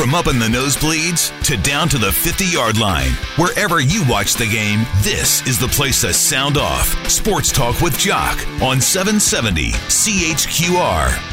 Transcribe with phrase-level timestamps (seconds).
[0.00, 4.32] From up in the nosebleeds to down to the 50 yard line, wherever you watch
[4.32, 6.86] the game, this is the place to sound off.
[7.06, 11.29] Sports Talk with Jock on 770 CHQR.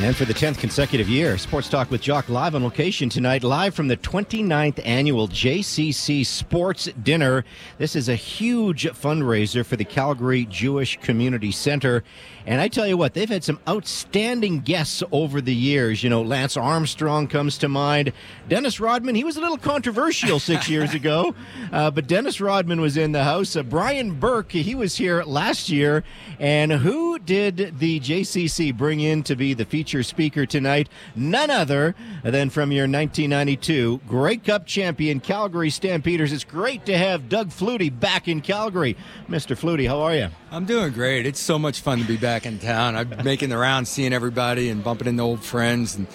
[0.00, 3.76] And for the 10th consecutive year, Sports Talk with Jock live on location tonight, live
[3.76, 7.44] from the 29th annual JCC Sports Dinner.
[7.78, 12.02] This is a huge fundraiser for the Calgary Jewish Community Center.
[12.44, 16.02] And I tell you what, they've had some outstanding guests over the years.
[16.02, 18.12] You know, Lance Armstrong comes to mind.
[18.48, 21.36] Dennis Rodman, he was a little controversial six years ago,
[21.72, 23.54] uh, but Dennis Rodman was in the house.
[23.54, 26.02] Uh, Brian Burke, he was here last year.
[26.40, 30.88] And who did the JCC bring in to be the feature speaker tonight?
[31.14, 36.32] None other than from your 1992 Grey Cup champion, Calgary Stampeders.
[36.32, 38.96] It's great to have Doug Flutie back in Calgary.
[39.28, 39.56] Mr.
[39.56, 40.28] Flutie, how are you?
[40.50, 41.26] I'm doing great.
[41.26, 42.96] It's so much fun to be back in town.
[42.96, 46.06] I'm making the rounds, seeing everybody, and bumping into old friends, and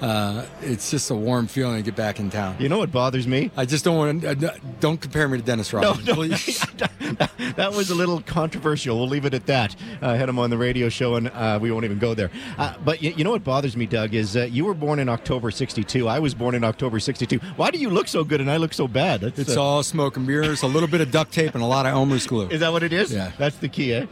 [0.00, 2.56] uh, it's just a warm feeling to get back in town.
[2.58, 3.50] You know what bothers me?
[3.56, 4.30] I just don't want to.
[4.30, 6.58] Uh, don't compare me to Dennis Rodman, no, no, please.
[7.56, 8.98] that was a little controversial.
[8.98, 9.76] We'll leave it at that.
[10.02, 12.30] Uh, I had him on the radio show, and uh, we won't even go there.
[12.58, 15.08] Uh, but you, you, know what bothers me, Doug, is uh, you were born in
[15.08, 16.08] October '62.
[16.08, 17.38] I was born in October '62.
[17.56, 19.20] Why do you look so good and I look so bad?
[19.20, 21.86] That's, it's all smoke and mirrors, a little bit of duct tape, and a lot
[21.86, 22.48] of Elmer's glue.
[22.48, 23.12] Is that what it is?
[23.12, 23.92] Yeah, that's the key.
[23.94, 24.06] Eh?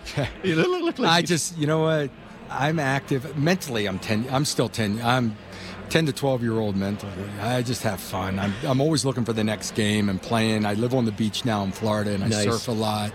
[1.00, 2.10] I just, you know what?
[2.48, 3.86] I'm active mentally.
[3.86, 4.26] I'm ten.
[4.30, 5.00] I'm still ten.
[5.02, 5.36] I'm
[5.92, 7.12] 10 to 12 year old mentally.
[7.42, 8.38] I just have fun.
[8.38, 10.64] I'm, I'm always looking for the next game and playing.
[10.64, 12.44] I live on the beach now in Florida and I nice.
[12.44, 13.12] surf a lot.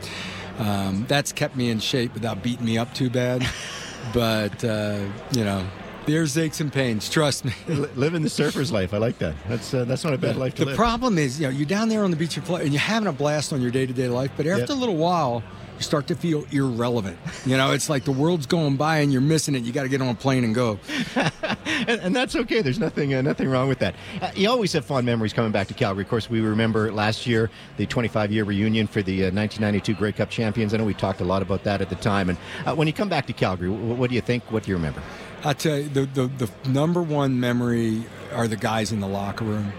[0.60, 3.44] Um, that's kept me in shape without beating me up too bad.
[4.14, 5.00] but, uh,
[5.32, 5.68] you know,
[6.06, 7.10] there's aches and pains.
[7.10, 7.54] Trust me.
[7.96, 8.94] Living the surfer's life.
[8.94, 9.34] I like that.
[9.50, 10.74] That's uh, that's not a bad life to the live.
[10.74, 13.12] The problem is, you know, you're down there on the beach and you're having a
[13.12, 14.32] blast on your day to day life.
[14.38, 14.70] But after yep.
[14.70, 15.42] a little while,
[15.78, 17.18] you start to feel irrelevant.
[17.46, 19.64] You know, it's like the world's going by and you're missing it.
[19.64, 20.80] You got to get on a plane and go.
[21.88, 22.62] and, and, that's okay.
[22.62, 23.96] There's nothing uh, nothing wrong with that.
[24.22, 26.04] Uh, you always have fond memories coming back to Calgary.
[26.04, 30.12] Of course, we remember last year the 25 year reunion for the uh, 1992 Grey
[30.12, 30.74] Cup champions.
[30.74, 32.30] I know we talked a lot about that at the time.
[32.30, 34.52] And uh, when you come back to Calgary, what, what do you think?
[34.52, 35.02] What do you remember?
[35.44, 39.46] I tell you, the, the, the number one memory are the guys in the locker
[39.46, 39.72] room.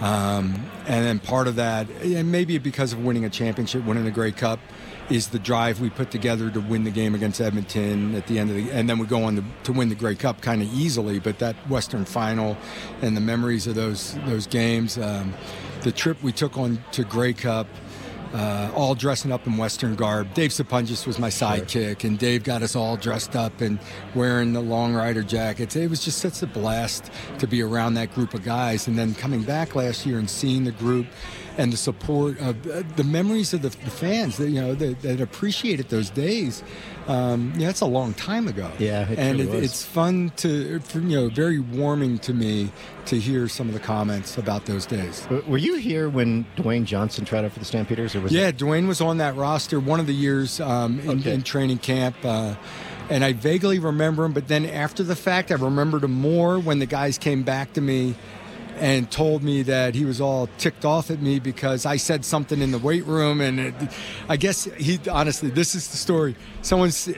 [0.00, 4.10] Um, and then part of that, and maybe because of winning a championship, winning the
[4.10, 4.58] Grey Cup,
[5.12, 8.50] is the drive we put together to win the game against Edmonton at the end
[8.50, 10.72] of the, and then we go on to, to win the Grey Cup kind of
[10.72, 11.18] easily.
[11.18, 12.56] But that Western final
[13.02, 15.34] and the memories of those those games, um,
[15.82, 17.66] the trip we took on to Grey Cup
[18.34, 20.32] uh, all dressing up in Western garb.
[20.34, 23.78] Dave Sapunjis was my sidekick, and Dave got us all dressed up and
[24.14, 25.76] wearing the long rider jackets.
[25.76, 28.86] It was just such a blast to be around that group of guys.
[28.86, 31.06] And then coming back last year and seeing the group
[31.58, 35.02] and the support of uh, the memories of the, the fans that you know that,
[35.02, 36.62] that appreciated those days.
[37.08, 38.70] Um, yeah, that's a long time ago.
[38.78, 42.70] Yeah, it and it, it's fun to you know very warming to me
[43.06, 45.26] to hear some of the comments about those days.
[45.46, 48.14] Were you here when Dwayne Johnson tried out for the Stampeders?
[48.14, 48.56] Or was yeah, it?
[48.56, 51.34] Dwayne was on that roster one of the years um, in, okay.
[51.34, 52.16] in, training camp.
[52.22, 52.54] Uh,
[53.10, 56.78] and I vaguely remember him, but then after the fact, I remembered him more when
[56.78, 58.14] the guys came back to me
[58.82, 62.60] and told me that he was all ticked off at me because I said something
[62.60, 63.40] in the weight room.
[63.40, 63.74] And it,
[64.28, 66.34] I guess he, honestly, this is the story.
[66.62, 67.08] Someone's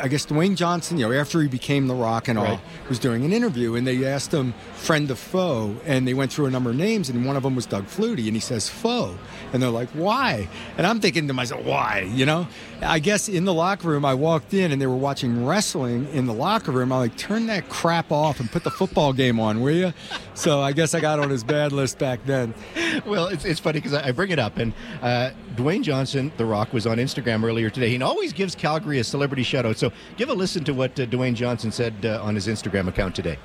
[0.00, 2.60] I guess Dwayne Johnson, you know, after he became The Rock and all, right.
[2.88, 6.46] was doing an interview, and they asked him friend of foe, and they went through
[6.46, 9.16] a number of names, and one of them was Doug Flutie, and he says foe,
[9.52, 10.48] and they're like, why?
[10.76, 12.08] And I'm thinking to myself, why?
[12.12, 12.48] You know,
[12.82, 16.26] I guess in the locker room, I walked in, and they were watching wrestling in
[16.26, 16.92] the locker room.
[16.92, 19.92] I'm like, turn that crap off and put the football game on, will you?
[20.34, 22.54] So I guess I got on his bad list back then.
[23.06, 26.72] Well, it's, it's funny because I bring it up, and uh, Dwayne Johnson, The Rock,
[26.72, 27.88] was on Instagram earlier today.
[27.88, 29.76] He always gives Calgary a celebrity shout out.
[29.76, 33.14] So give a listen to what uh, Dwayne Johnson said uh, on his Instagram account
[33.14, 33.38] today.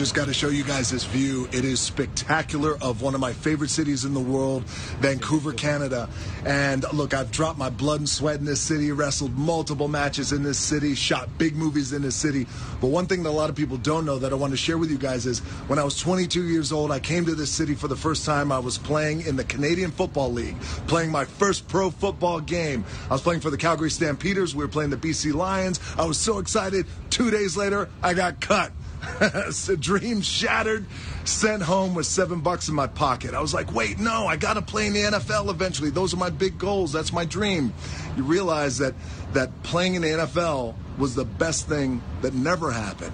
[0.00, 1.46] Just got to show you guys this view.
[1.52, 4.64] It is spectacular of one of my favorite cities in the world,
[5.00, 6.08] Vancouver, Canada.
[6.46, 10.42] And look, I've dropped my blood and sweat in this city, wrestled multiple matches in
[10.42, 12.46] this city, shot big movies in this city.
[12.80, 14.78] But one thing that a lot of people don't know that I want to share
[14.78, 17.74] with you guys is when I was 22 years old, I came to this city
[17.74, 18.50] for the first time.
[18.52, 22.86] I was playing in the Canadian Football League, playing my first pro football game.
[23.10, 24.56] I was playing for the Calgary Stampeders.
[24.56, 25.78] We were playing the BC Lions.
[25.98, 26.86] I was so excited.
[27.10, 28.72] Two days later, I got cut.
[29.50, 30.86] so dream shattered,
[31.24, 33.34] sent home with seven bucks in my pocket.
[33.34, 35.90] I was like, wait, no, I got to play in the NFL eventually.
[35.90, 36.92] Those are my big goals.
[36.92, 37.72] That's my dream.
[38.16, 38.94] You realize that
[39.32, 43.12] that playing in the NFL was the best thing that never happened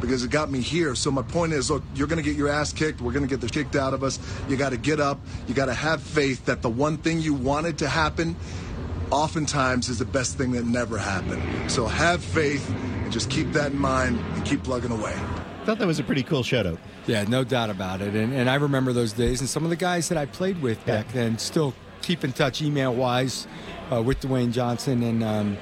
[0.00, 0.94] because it got me here.
[0.94, 3.00] So my point is, look, you're going to get your ass kicked.
[3.00, 4.18] We're going to get the kicked out of us.
[4.48, 5.20] You got to get up.
[5.46, 8.36] You got to have faith that the one thing you wanted to happen
[9.10, 11.42] oftentimes is the best thing that never happened.
[11.70, 15.14] So have faith and just keep that in mind and keep plugging away.
[15.64, 16.78] thought that was a pretty cool shout out.
[17.06, 18.14] Yeah, no doubt about it.
[18.14, 19.40] And, and I remember those days.
[19.40, 21.12] And some of the guys that I played with back Yeah.
[21.22, 23.46] then still keep in touch email wise
[23.92, 25.02] uh, with Dwayne Johnson.
[25.02, 25.56] And, um,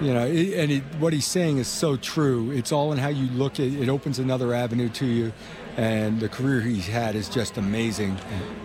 [0.00, 2.50] you know, it, and it, what he's saying is so true.
[2.50, 5.32] It's all in how you look at it, opens another avenue to you.
[5.76, 8.18] And the career he's had is just amazing.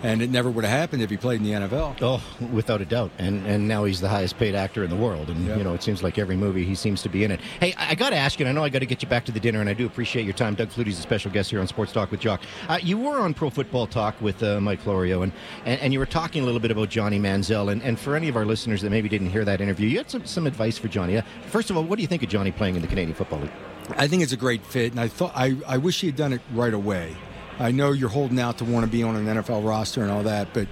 [0.04, 1.98] And it never would have happened if he played in the NFL.
[2.02, 2.22] Oh,
[2.52, 3.12] without a doubt.
[3.18, 5.30] And and now he's the highest paid actor in the world.
[5.30, 7.40] And, you know, it seems like every movie he seems to be in it.
[7.60, 9.08] Hey, I, I got to ask you, and I know I got to get you
[9.08, 10.56] back to the dinner, and I do appreciate your time.
[10.56, 12.42] Doug Flutie's a special guest here on Sports Talk with Jock.
[12.68, 15.32] Uh, you were on Pro Football Talk with uh, Mike Florio, and,
[15.66, 17.72] and, and you were talking a little bit about Johnny Manziel.
[17.72, 20.10] And, and for any of our listeners that maybe didn't hear that interview, you had
[20.10, 21.18] some, some advice for Johnny.
[21.18, 23.40] Uh, first of all, what do you think of Johnny playing in the Canadian Football
[23.40, 23.52] League?
[23.96, 26.34] I think it's a great fit, and I thought I, I wish he had done
[26.34, 27.16] it right away.
[27.60, 30.24] I know you're holding out to want to be on an NFL roster and all
[30.24, 30.68] that, but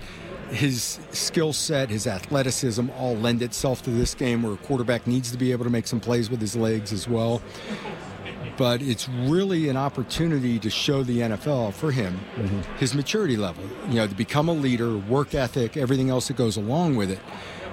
[0.50, 5.32] his skill set, his athleticism, all lend itself to this game where a quarterback needs
[5.32, 7.42] to be able to make some plays with his legs as well.
[8.58, 12.62] But it's really an opportunity to show the NFL for him mm-hmm.
[12.78, 13.64] his maturity level.
[13.90, 17.20] You know, to become a leader, work ethic, everything else that goes along with it.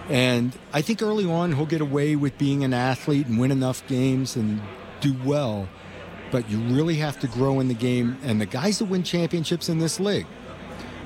[0.08, 3.86] And I think early on he'll get away with being an athlete and win enough
[3.86, 4.60] games and
[5.02, 5.68] do well.
[6.30, 8.16] But you really have to grow in the game.
[8.22, 10.26] And the guys that win championships in this league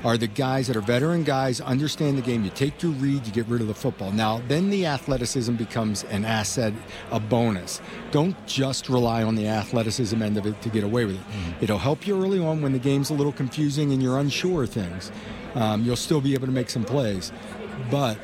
[0.05, 2.45] are the guys that are veteran guys, understand the game.
[2.45, 4.11] You take your read, you get rid of the football.
[4.11, 6.71] Now, then the athleticism becomes an asset,
[7.11, 7.81] a bonus.
[8.11, 11.23] Don't just rely on the athleticism end of it to get away with it.
[11.61, 14.69] It'll help you early on when the game's a little confusing and you're unsure of
[14.69, 15.11] things.
[15.55, 17.31] Um, you'll still be able to make some plays.
[17.89, 18.17] But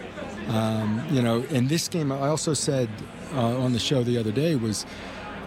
[0.49, 2.89] um, you know, in this game, I also said
[3.33, 4.85] uh, on the show the other day was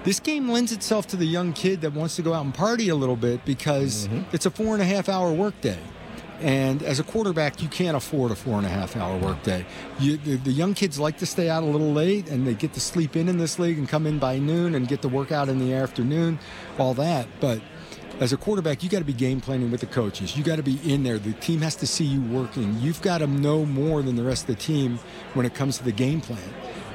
[0.06, 2.90] this game lends itself to the young kid that wants to go out and party
[2.90, 4.22] a little bit because mm-hmm.
[4.32, 5.78] it's a four and a half hour workday.
[6.40, 9.66] And as a quarterback, you can't afford a four and a half hour workday.
[9.98, 12.72] You, the, the young kids like to stay out a little late and they get
[12.74, 15.32] to sleep in in this league and come in by noon and get to work
[15.32, 16.38] out in the afternoon,
[16.78, 17.26] all that.
[17.40, 17.60] But
[18.20, 20.36] as a quarterback, you got to be game planning with the coaches.
[20.36, 21.18] You got to be in there.
[21.18, 22.78] The team has to see you working.
[22.78, 25.00] You've got to know more than the rest of the team
[25.34, 26.38] when it comes to the game plan.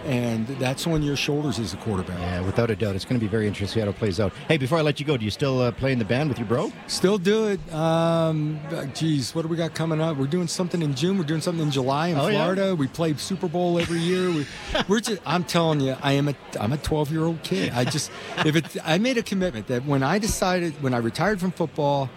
[0.05, 2.17] And that's on your shoulders as a quarterback.
[2.19, 2.95] Yeah, without a doubt.
[2.95, 4.33] It's going to be very interesting how it plays out.
[4.47, 6.39] Hey, before I let you go, do you still uh, play in the band with
[6.39, 6.71] your bro?
[6.87, 7.73] Still do it.
[7.73, 8.59] Um,
[8.95, 10.17] geez, what do we got coming up?
[10.17, 11.17] We're doing something in June.
[11.17, 12.37] We're doing something in July in Oh, yeah?
[12.43, 12.75] Florida.
[12.75, 14.29] We play Super Bowl every year.
[14.31, 14.47] We,
[14.87, 15.21] we're just.
[15.25, 16.35] I'm telling you, I am a.
[16.59, 17.71] I'm a 12 year old kid.
[17.73, 18.11] I just.
[18.45, 22.09] If it, I made a commitment that when I decided when I retired from football,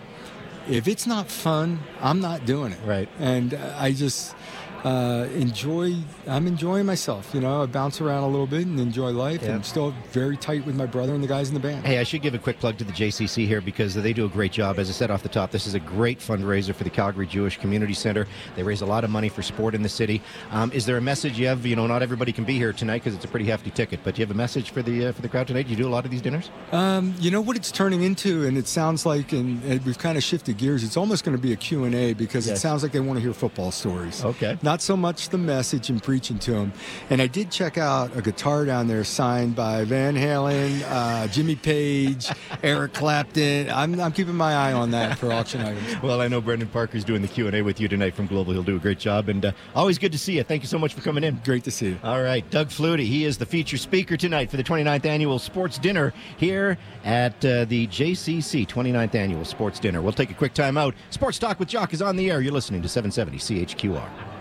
[0.68, 2.78] if it's not fun, I'm not doing it.
[2.86, 3.08] Right.
[3.18, 4.34] And uh, I just.
[4.84, 5.94] Uh, enjoy.
[6.26, 7.30] I'm enjoying myself.
[7.32, 9.42] You know, I bounce around a little bit and enjoy life.
[9.42, 9.54] Yeah.
[9.54, 11.86] I'm still very tight with my brother and the guys in the band.
[11.86, 14.28] Hey, I should give a quick plug to the JCC here because they do a
[14.28, 14.78] great job.
[14.78, 17.56] As I said off the top, this is a great fundraiser for the Calgary Jewish
[17.58, 18.26] Community Center.
[18.56, 20.20] They raise a lot of money for sport in the city.
[20.50, 21.64] Um, is there a message you have?
[21.64, 24.00] You know, not everybody can be here tonight because it's a pretty hefty ticket.
[24.04, 25.62] But do you have a message for the uh, for the crowd tonight?
[25.62, 26.50] Do you do a lot of these dinners?
[26.72, 30.18] Um, you know what it's turning into, and it sounds like, and, and we've kind
[30.18, 30.84] of shifted gears.
[30.84, 32.58] It's almost going to be a Q and A because Yes.
[32.58, 34.22] it sounds like they want to hear football stories.
[34.22, 34.58] Okay.
[34.62, 36.72] Not so much the message and preaching to them.
[37.10, 41.56] And I did check out a guitar down there signed by Van Halen, uh, Jimmy
[41.56, 42.30] Page,
[42.62, 43.70] Eric Clapton.
[43.70, 46.02] I'm, I'm keeping my eye on that for auction items.
[46.02, 48.52] Well, I know Brendan Parker's doing the Q and A with you tonight from Global.
[48.52, 50.42] He'll do a great job, and uh, always good to see you.
[50.42, 51.40] Thank you so much for coming in.
[51.44, 51.98] Great to see you.
[52.02, 53.06] All right, Doug Flutie.
[53.06, 57.64] He is the feature speaker tonight for the 29th annual sports dinner here at uh,
[57.66, 60.02] the JCC 29th annual sports dinner.
[60.02, 60.94] We'll take a quick time out.
[61.10, 62.40] Sports Talk with Jock is on the air.
[62.40, 64.33] You're listening to 770 CHQR.